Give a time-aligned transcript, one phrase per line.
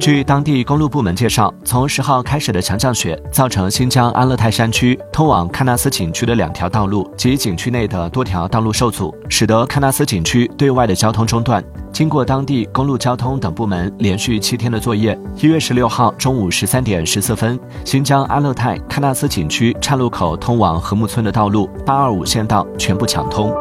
[0.00, 11.62] 据当地公路部门介绍，从十号开始的强降雪，造成新疆阿勒泰山区通往喀纳斯景区的两条道路及景区内的多条道路受阻，使得喀纳斯景区对外的交通中断。
[11.92, 23.52] 经过当地公路、交通等部门连续七天的作业，一月十六号中午十三点十四分，新疆阿勒泰喀纳斯景区岔路口通往禾木村的道路八二五县道全部抢通。